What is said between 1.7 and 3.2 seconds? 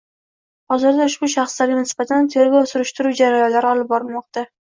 nisbatan tergov-surishtiruv